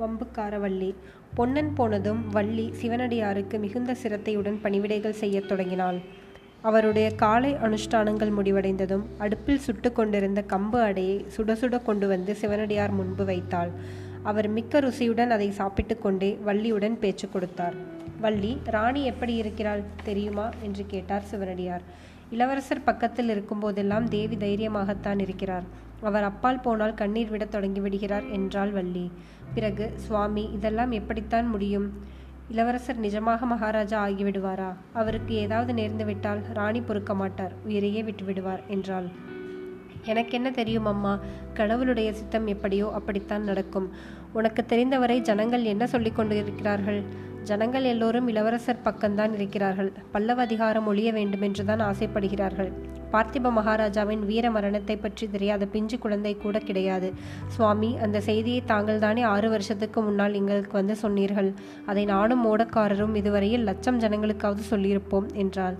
வம்புக்காரவள்ளி. 0.00 0.94
பொன்னன் 1.34 1.74
போனதும் 1.74 2.28
வள்ளி 2.28 2.72
சிவனடியாருக்கு 2.82 3.58
மிகுந்த 3.58 3.94
சிரத்தையுடன் 3.94 4.60
பணிவிடைகள் 4.62 5.10
செய்யத் 5.10 5.48
தொடங்கினாள். 5.48 5.98
அவருடைய 6.60 7.14
காலை 7.14 7.54
அனுஷ்டானங்கள் 7.54 8.32
முடிவடைந்ததும் 8.38 9.02
அடுப்பில் 9.18 9.58
சுட்டு 9.58 9.92
கொண்டிருந்த 9.92 10.44
கம்பு 10.48 10.80
அடையை 10.80 11.24
சுட 11.36 11.52
சுட 11.52 11.82
கொண்டு 11.82 12.08
வந்து 12.08 12.34
சிவனடியார் 12.34 12.90
முன்பு 12.90 13.24
வைத்தாள். 13.24 13.70
அவர் 14.22 14.48
மிக்க 14.48 14.80
ருசியுடன் 14.80 15.28
அதை 15.28 15.50
சாப்பிட்டு 15.50 15.98
கொண்டே 15.98 16.38
வள்ளியுடன் 16.46 16.94
பேச்சு 16.94 17.30
கொடுத்தார். 17.30 17.74
வள்ளி 18.20 18.58
ராணி 18.64 19.04
எப்படி 19.04 19.34
இருக்கிறாள் 19.34 19.82
தெரியுமா? 20.04 20.50
என்று 20.62 20.84
கேட்டார் 20.86 21.22
சிவனடியார். 21.22 21.82
இளவரசர் 22.30 22.84
பக்கத்தில் 22.84 23.28
இருக்கும்போதெல்லாம் 23.28 24.04
தேவி 24.04 24.36
தைரியமாகத்தான் 24.36 25.20
இருக்கிறார். 25.20 25.62
அவர் 26.04 26.22
அப்பால் 26.22 26.60
போனால் 26.60 26.94
கண்ணீர் 26.94 27.30
விடத் 27.30 27.50
தொடங்கி 27.50 27.80
விடுகிறார் 27.80 28.26
என்றாள் 28.30 28.70
வள்ளி. 28.70 29.10
பிறகு 29.54 29.92
சுவாமி 29.96 30.50
இதெல்லாம் 30.52 30.90
எப்படித்தான் 30.90 31.46
முடியும்? 31.46 31.92
இளவரசர் 32.48 33.00
நிஜமாக 33.00 33.40
மகாராஜா 33.40 34.06
ஆகிவிடுவாரா? 34.06 34.70
அவருக்கு 34.92 35.34
ஏதாவது 35.34 35.72
நேர்ந்து 35.72 36.04
விட்டால் 36.04 36.38
ராணி 36.52 36.80
பொறுக்க 36.80 37.14
மாட்டார் 37.14 37.52
உயிரையே 37.64 38.02
விட்டு 38.02 38.24
விடுவார் 38.24 38.62
என்றாள். 38.66 39.06
எனக்கென்ன 40.04 40.50
தெரியும் 40.50 40.84
அம்மா? 40.84 41.18
கடவுளுடைய 41.54 42.12
சித்தம் 42.12 42.46
எப்படியோ 42.46 42.90
அப்படித்தான் 42.94 43.44
நடக்கும். 43.44 43.90
உனக்கு 44.32 44.66
தெரிந்தவரை 44.66 45.20
ஜனங்கள் 45.20 45.62
என்ன 45.62 45.86
சொல்லிக் 45.86 46.16
கொண்டு 46.16 46.36
இருக்கிறார்கள் 46.36 47.02
ஜனங்கள் 47.42 47.84
எல்லோரும் 47.84 48.28
இளவரசர் 48.28 48.84
பக்கம்தான் 48.84 49.34
இருக்கிறார்கள். 49.34 49.92
பல்லவ 50.12 50.42
அதிகாரம் 50.42 50.86
ஒழிய 50.86 51.12
வேண்டுமென்றுதான் 51.12 51.80
ஆசைப்படுகிறார்கள். 51.80 52.72
பார்த்திப 53.14 53.50
மகாராஜாவின் 53.56 54.22
வீர 54.28 54.46
மரணத்தை 54.54 54.94
பற்றி 54.96 55.24
தெரியாத 55.34 55.66
பிஞ்சு 55.74 55.96
குழந்தை 56.04 56.32
கூட 56.44 56.56
கிடையாது. 56.68 57.08
சுவாமி 57.54 57.90
அந்த 58.04 58.18
செய்தியை 58.28 58.60
தாங்கள் 58.70 59.02
தானே 59.04 59.22
ஆறு 59.32 59.48
வருஷத்துக்கு 59.52 60.00
முன்னால் 60.06 60.38
எங்களுக்கு 60.40 60.74
வந்து 60.80 60.94
சொன்னீர்கள். 61.02 61.50
அதை 61.90 62.04
நானும் 62.14 62.42
ஓடக்காரரும் 62.52 63.14
இதுவரையில் 63.20 63.66
லட்சம் 63.68 64.00
ஜனங்களுக்காவது 64.04 64.64
சொல்லியிருப்போம் 64.72 65.28
என்றாள். 65.42 65.76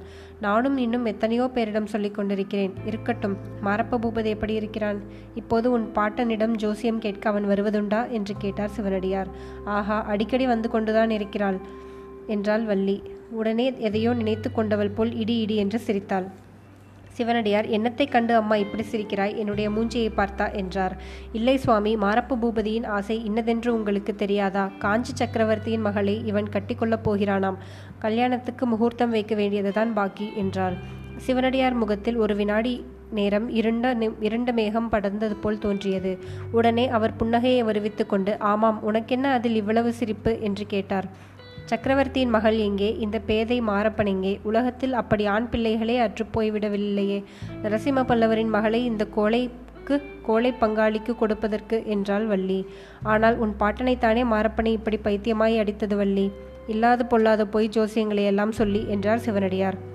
நானும் 0.46 0.76
இன்னும் 0.84 1.08
எத்தனையோ 1.12 1.44
பேரிடம் 1.56 1.90
சொல்லிக் 1.92 2.16
கொண்டிருக்கிறேன். 2.16 2.72
இருக்கட்டும் 2.90 3.36
மாரப்ப 3.66 3.98
பூபதி 4.04 4.30
எப்படி 4.36 4.54
இருக்கிறான்? 4.60 4.98
இப்போது 5.40 5.66
உன் 5.76 5.86
பாட்டனிடம் 5.98 6.54
ஜோசியம் 6.64 7.02
கேட்க 7.04 7.30
அவன் 7.32 7.48
வருவதுண்டா? 7.52 8.02
என்று 8.18 8.36
கேட்டார் 8.44 8.74
சிவனடியார். 8.76 9.32
ஆஹா 9.76 9.98
அடிக்கடி 10.14 10.46
வந்து 10.52 10.70
கொண்டுதான் 10.76 11.14
இருக்கிறாள் 11.18 11.58
என்றாள் 12.36 12.64
வள்ளி. 12.70 12.96
உடனே 13.40 13.68
எதையோ 13.88 14.10
நினைத்து 14.22 14.48
கொண்டவள் 14.52 14.94
போல் 14.96 15.12
இடி 15.22 15.36
இடி 15.44 15.58
என்று 15.64 15.78
சிரித்தாள். 15.86 16.26
சிவனடியார் 17.14 17.66
என்னத்தை 17.68 18.08
கண்டு 18.08 18.34
அம்மா 18.34 18.56
இப்படி 18.56 18.84
சிரிக்கிறாய்? 18.90 19.36
என்னுடைய 19.36 19.70
மூஞ்சியை 19.70 20.10
பார்த்தா? 20.16 20.54
என்றார். 20.54 20.94
இல்லை 21.32 21.56
சுவாமி 21.56 21.96
மாரப்ப 21.96 22.36
பூபதியின் 22.42 22.86
ஆசை 22.86 23.24
இன்னதென்று 23.24 23.74
உங்களுக்கு 23.74 24.14
தெரியாதா? 24.14 24.70
காஞ்சி 24.78 25.12
சக்கரவர்த்தியின் 25.14 25.80
மகளை 25.80 26.26
இவன் 26.26 26.48
கட்டிக்கொள்ளப் 26.48 27.04
போகிறானாம். 27.04 27.56
கல்யாணத்துக்கு 27.98 28.66
முகூர்த்தம் 28.66 29.10
வைக்க 29.10 29.34
வேண்டியதுதான் 29.34 29.92
பாக்கி 29.92 30.32
என்றார். 30.36 30.76
சிவனடியார் 31.16 31.74
முகத்தில் 31.74 32.16
ஒரு 32.16 32.36
வினாடி 32.36 32.84
நேரம் 33.10 33.48
இருண்ட 33.48 33.96
இருண்ட 34.20 34.52
மேகம் 34.52 34.92
படர்ந்தது 34.92 35.36
போல் 35.40 35.58
தோன்றியது. 35.58 36.18
உடனே 36.52 36.88
அவர் 36.88 37.16
புன்னகையை 37.20 37.64
வருவித்து 37.64 38.06
கொண்டு 38.06 38.38
ஆமாம் 38.38 38.82
உனக்கென்ன 38.82 39.32
அதில் 39.32 39.54
இவ்வளவு 39.54 39.92
சிரிப்பு? 39.92 40.32
என்று 40.40 40.66
கேட்டார். 40.66 41.32
சக்கரவர்த்தியின் 41.64 42.30
மகள் 42.30 42.56
எங்கே? 42.58 42.96
இந்த 42.96 43.18
பேதை 43.18 43.60
மாரப்பன் 43.60 44.06
எங்கே? 44.06 44.40
உலகத்தில் 44.42 44.92
அப்படி 44.92 45.26
ஆண் 45.26 45.48
பிள்ளைகளே 45.48 45.98
அற்றுப்போய்விடவில்லையே 45.98 47.24
நரசிம்ம 47.62 48.02
பல்லவரின் 48.04 48.48
மகளை 48.48 48.84
இந்த 48.84 49.06
கோழைக்கு 49.16 50.02
கோழை 50.22 50.52
பங்காளிக்கு 50.60 51.14
கொடுப்பதற்கு 51.16 51.82
என்றாள் 51.86 52.26
வள்ளி. 52.26 52.66
ஆனால் 53.02 53.36
உன் 53.36 53.54
பாட்டனைத்தானே 53.58 54.24
மாரப்பனை 54.24 54.72
இப்படி 54.72 54.96
பைத்தியமாய் 54.96 55.58
அடித்தது 55.58 55.96
வள்ளி? 55.96 56.32
இல்லாது 56.66 57.06
பொல்லாத 57.06 57.46
பொய் 57.46 57.68
ஜோசியங்களை 57.68 58.24
எல்லாம் 58.24 58.52
சொல்லி 58.52 58.84
என்றார் 58.88 59.18
சிவனடியார். 59.18 59.92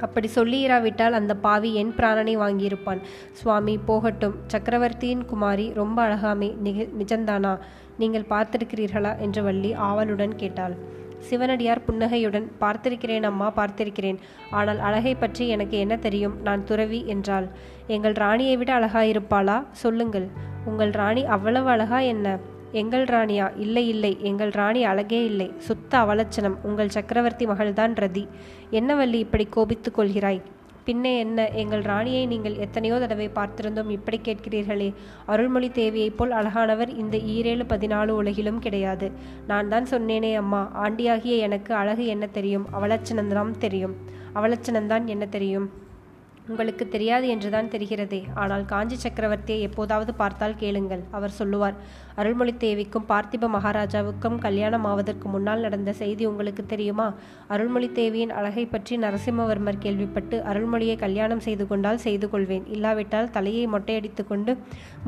அப்படி 0.00 0.28
சொல்லியிராவிட்டால் 0.34 1.12
அந்த 1.12 1.36
பாவி 1.36 1.74
என் 1.74 1.94
பிராணனை 1.96 2.34
வாங்கியிருப்பான். 2.38 3.00
சுவாமி 3.32 3.78
போகட்டும். 3.78 4.36
சக்கரவர்த்தியின் 4.46 5.24
குமாரி 5.24 5.72
ரொம்ப 5.74 6.02
அழகாமே 6.02 6.56
நிக 6.60 6.86
நிஜந்தானா 7.00 7.58
நீங்கள் 7.98 8.28
பார்த்திருக்கிறீர்களா? 8.30 9.18
என்று 9.18 9.42
வள்ளி 9.42 9.72
ஆவலுடன் 9.72 10.34
கேட்டாள். 10.34 10.76
சிவனடியார் 11.18 11.84
புன்னகையுடன் 11.84 12.50
பார்த்திருக்கிறேன் 12.60 13.22
அம்மா 13.22 13.52
பார்த்திருக்கிறேன். 13.56 14.18
ஆனால் 14.50 14.78
அழகை 14.78 15.14
பற்றி 15.14 15.48
எனக்கு 15.48 15.78
என்ன 15.78 15.96
தெரியும்? 15.96 16.36
நான் 16.42 16.64
துறவி 16.64 17.06
என்றாள். 17.06 17.48
எங்கள் 17.86 18.12
ராணியை 18.12 18.56
விட 18.56 18.80
அழகாயிருப்பாளா? 18.80 19.64
சொல்லுங்கள். 19.72 20.28
உங்கள் 20.64 20.90
ராணி 20.90 21.24
அவ்வளவு 21.24 21.68
அழகா 21.68 21.98
என்ன? 21.98 22.38
எங்கள் 22.72 23.04
ராணியா 23.04 23.52
இல்லை 23.56 23.88
இல்லை. 23.88 24.16
எங்கள் 24.20 24.50
ராணி 24.50 24.84
அழகே 24.84 25.24
இல்லை. 25.24 25.52
சுத்த 25.58 25.98
அவலட்சணம். 25.98 26.56
உங்கள் 26.62 26.88
சக்கரவர்த்தி 26.88 27.46
மகள்தான் 27.46 27.92
ரதி. 27.92 28.28
என்ன 28.70 28.94
வள்ளி 28.94 29.18
இப்படி 29.18 29.44
கோபித்துக் 29.44 29.98
கொள்கிறாய்? 29.98 30.40
பின்னே 30.84 31.18
என்ன? 31.18 31.50
எங்கள் 31.50 31.80
ராணியை 31.80 32.26
நீங்கள் 32.26 32.56
எத்தனையோ 32.56 32.98
தடவை 32.98 33.30
பார்த்திருந்தோம் 33.34 33.90
இப்படி 33.90 34.20
கேட்கிறீர்களே. 34.24 34.94
அருள்மொழி 35.26 35.68
தேவியைப் 35.68 36.16
போல் 36.16 36.30
அழகானவர் 36.30 36.88
இந்த 36.88 37.16
ஈரேழு 37.16 37.64
பதினாலு 37.68 38.08
உலகிலும் 38.08 38.58
கிடையாது. 38.58 39.12
நான் 39.46 39.68
தான் 39.68 39.86
சொன்னேனே 39.90 40.34
அம்மா. 40.34 40.88
ஆண்டியாகிய 40.88 41.38
எனக்கு 41.38 41.74
அழகு 41.74 42.06
என்ன 42.06 42.26
தெரியும்? 42.26 42.66
அவலட்சணம்தான் 42.72 43.50
தெரியும். 43.50 43.96
அவலட்சணம்தான் 44.34 45.04
என்ன 45.04 45.26
தெரியும்? 45.26 45.86
உங்களுக்கு 46.52 46.84
தெரியாது 46.92 47.26
என்றுதான் 47.32 47.70
தெரிகிறதே. 47.72 48.20
ஆனால் 48.42 48.64
காஞ்சி 48.70 48.96
சக்கரவர்த்தியை 49.02 49.60
எப்போதாவது 49.68 50.12
பார்த்தால் 50.20 50.56
கேளுங்கள் 50.62 51.02
அவர் 51.16 51.34
சொல்லுவார். 51.38 51.76
அருள்மொழி 52.20 52.52
தேவிக்கும் 52.64 53.06
பார்த்திப 53.10 53.48
மகாராஜாவுக்கும் 53.56 54.38
கல்யாணம் 54.46 54.86
ஆவதற்கு 54.90 55.26
முன்னால் 55.34 55.64
நடந்த 55.66 55.90
செய்தி 56.00 56.24
உங்களுக்கு 56.30 56.64
தெரியுமா? 56.72 57.08
அருள்மொழி 57.54 57.90
தேவியின் 58.00 58.34
அழகை 58.38 58.64
பற்றி 58.74 58.96
நரசிம்மவர்மர் 59.04 59.82
கேள்விப்பட்டு 59.84 60.38
அருள்மொழியை 60.52 60.96
கல்யாணம் 61.04 61.44
செய்து 61.48 61.66
கொண்டால் 61.72 62.02
செய்து 62.06 62.28
கொள்வேன். 62.32 62.66
இல்லாவிட்டால் 62.76 63.32
தலையை 63.36 63.64
மொட்டையடித்து 63.74 64.24
கொண்டு 64.32 64.54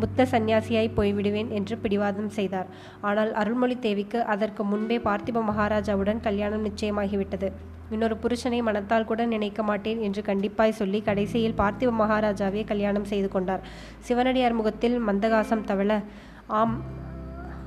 புத்த 0.02 0.28
சந்நியாசியாய் 0.34 0.96
போய்விடுவேன் 1.00 1.50
என்று 1.60 1.76
பிடிவாதம் 1.84 2.32
செய்தார். 2.38 2.70
ஆனால் 3.08 3.32
அருள்மொழி 3.42 3.78
தேவிக்கு 3.88 4.20
அதற்கு 4.36 4.64
முன்பே 4.72 4.98
பார்த்திப 5.08 5.44
மகாராஜாவுடன் 5.50 6.24
கல்யாணம் 6.28 6.66
நிச்சயமாகிவிட்டது. 6.70 7.50
இன்னொரு 7.90 8.16
புருஷனை 8.22 8.62
மனத்தால் 8.62 9.04
கூட 9.04 9.24
நினைக்க 9.24 9.62
மாட்டேன் 9.62 10.00
என்று 10.00 10.22
கண்டிப்பாய் 10.22 10.78
சொல்லி 10.80 11.00
கடைசியில் 11.00 11.58
பார்த்திவ 11.58 11.92
மகாராஜாவை 12.00 12.64
கல்யாணம் 12.64 13.04
செய்து 13.04 13.28
கொண்டார். 13.28 13.60
சிவனடியார் 13.98 14.52
முகத்தில் 14.52 14.96
மந்தகாசம் 15.06 15.66
தவள 15.66 16.02
ஆம் 16.46 16.98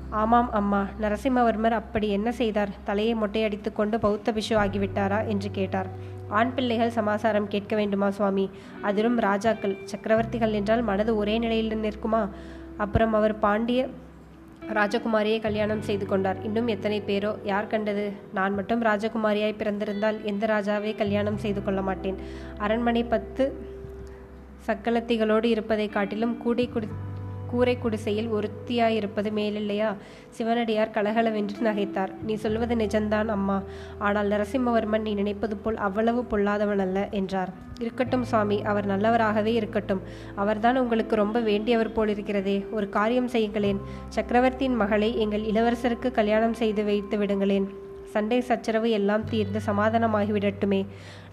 ஆமாம் 0.09 0.51
அம்மா 0.51 0.87
நரசிம்மவர்மர் 1.01 1.71
அப்படி 1.71 2.09
என்ன 2.09 2.31
செய்தார்? 2.31 2.69
தலையை 2.83 3.15
மொட்டையடித்து 3.15 3.73
கொண்டு 3.73 3.99
பௌத்த 3.99 4.31
பிஷு 4.31 4.55
ஆகிவிட்டாரா? 4.55 5.27
என்று 5.27 5.51
கேட்டார். 5.51 5.87
ஆண் 6.29 6.53
பிள்ளைகள் 6.53 6.89
சமாசாரம் 6.89 7.47
கேட்க 7.47 7.75
வேண்டுமா 7.75 8.09
சுவாமி? 8.09 8.49
அதிலும் 8.81 9.19
ராஜாக்கள் 9.19 9.77
சக்கரவர்த்திகள் 9.85 10.51
என்றால் 10.51 10.81
மனது 10.81 11.15
ஒரே 11.15 11.37
நிலையில் 11.37 11.75
நிற்குமா? 11.75 12.29
அப்புறம் 12.77 13.13
அவர் 13.13 13.39
பாண்டிய 13.39 13.87
ராஜகுமாரியை 14.69 15.41
கல்யாணம் 15.41 15.81
செய்து 15.81 16.05
கொண்டார். 16.05 16.43
இன்னும் 16.43 16.67
எத்தனை 16.67 17.01
பேரோ? 17.01 17.35
யார் 17.43 17.67
கண்டது? 17.67 18.11
நான் 18.33 18.53
மட்டும் 18.53 18.81
ராஜகுமாரியாய் 18.81 19.59
பிறந்திருந்தால் 19.59 20.21
எந்த 20.23 20.45
ராஜாவை 20.45 20.95
கல்யாணம் 20.95 21.37
செய்து 21.37 21.63
கொள்ள 21.63 21.81
மாட்டேன்? 21.81 22.15
அரண்மனை 22.57 23.03
பத்து 23.03 23.65
சக்கலத்திகளோடு 24.67 25.43
இருப்பதை 25.43 25.87
காட்டிலும் 25.87 26.37
கூடை 26.37 26.69
குடி 26.69 26.87
கூரை 27.53 27.75
குடிசையில் 27.77 28.29
ஒருத்தியாயிருப்பது 28.33 29.29
மேலில்லையா? 29.39 29.89
சிவனடியார் 30.37 30.95
கலகலவென்று 30.97 31.57
நகைத்தார். 31.69 32.11
நீ 32.27 32.35
சொல்வது 32.45 32.75
நிஜம்தான் 32.75 33.31
அம்மா. 33.37 33.57
ஆனால் 33.99 34.29
நரசிம்மவர்மன் 34.29 35.05
நீ 35.07 35.13
நினைப்பது 35.13 35.57
போல் 35.57 35.77
அவ்வளவு 35.87 36.23
பொல்லாதவன் 36.31 36.83
அல்ல 36.85 37.07
என்றார். 37.19 37.51
இருக்கட்டும் 37.79 38.25
சுவாமி 38.31 38.57
அவர் 38.71 38.89
நல்லவராகவே 38.91 39.53
இருக்கட்டும். 39.59 40.01
அவர்தான் 40.35 40.77
உங்களுக்கு 40.77 41.15
ரொம்ப 41.23 41.37
வேண்டியவர் 41.49 41.95
போலிருக்கிறதே. 41.97 42.57
ஒரு 42.71 42.89
காரியம் 42.97 43.31
செய்யுங்களேன். 43.35 43.79
சக்கரவர்த்தியின் 44.17 44.79
மகளை 44.83 45.11
எங்கள் 45.25 45.47
இளவரசருக்கு 45.51 46.11
கல்யாணம் 46.11 46.59
செய்து 46.63 46.83
வைத்து 46.83 47.17
விடுங்களேன். 47.17 47.67
சண்டை 48.13 48.37
சச்சரவு 48.41 48.89
எல்லாம் 48.89 49.23
தீர்ந்து 49.29 49.59
சமாதானமாகிவிடட்டுமே. 49.67 50.81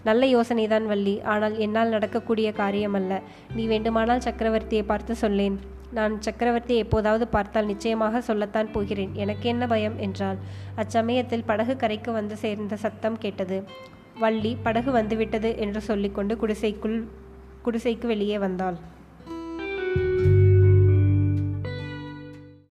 நல்ல 0.03 0.25
யோசனைதான் 0.35 0.85
வள்ளி. 0.85 1.15
ஆனால் 1.33 1.55
என்னால் 1.65 1.93
நடக்கக்கூடிய 1.95 2.47
காரியம் 2.61 2.97
அல்ல 2.99 3.21
நீ 3.55 3.65
வேண்டுமானால் 3.65 4.25
சக்கரவர்த்தியை 4.27 4.85
பார்த்து 4.85 5.15
சொல்லேன். 5.15 5.57
நான் 5.91 6.19
சக்கரவர்த்தியை 6.19 6.77
எப்போதாவது 6.77 7.27
பார்த்தால் 7.27 7.65
நிச்சயமாக 7.65 8.21
சொல்லத்தான் 8.21 8.71
போகிறேன். 8.71 9.11
எனக்கு 9.13 9.49
என்ன 9.49 9.67
பயம்? 9.67 9.99
என்றாள். 9.99 10.37
அச்சமயத்தில் 10.75 11.43
படகு 11.45 11.75
கரைக்கு 11.75 12.11
வந்து 12.11 12.37
சேர்ந்த 12.37 12.75
சத்தம் 12.75 13.17
கேட்டது. 13.17 13.63
வள்ளி 14.19 14.57
படகு 14.63 14.91
வந்துவிட்டது 14.91 15.57
என்று 15.57 15.81
சொல்லிக்கொண்டு 15.81 16.37
குடிசைக்குள் 16.37 17.07
குடிசைக்கு 17.65 18.05
வெளியே 18.05 18.37
வந்தாள். 18.37 18.77